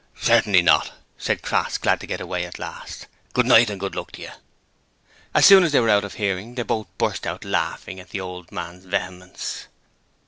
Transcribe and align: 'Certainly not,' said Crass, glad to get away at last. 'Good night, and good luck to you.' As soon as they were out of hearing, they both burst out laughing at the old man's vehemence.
'Certainly 0.19 0.63
not,' 0.63 0.93
said 1.15 1.43
Crass, 1.43 1.77
glad 1.77 1.99
to 1.99 2.07
get 2.07 2.19
away 2.19 2.43
at 2.43 2.57
last. 2.57 3.05
'Good 3.33 3.45
night, 3.45 3.69
and 3.69 3.79
good 3.79 3.93
luck 3.93 4.11
to 4.13 4.21
you.' 4.23 4.31
As 5.35 5.45
soon 5.45 5.63
as 5.63 5.73
they 5.73 5.79
were 5.79 5.91
out 5.91 6.03
of 6.03 6.15
hearing, 6.15 6.55
they 6.55 6.63
both 6.63 6.87
burst 6.97 7.27
out 7.27 7.45
laughing 7.45 7.99
at 7.99 8.09
the 8.09 8.19
old 8.19 8.51
man's 8.51 8.85
vehemence. 8.85 9.67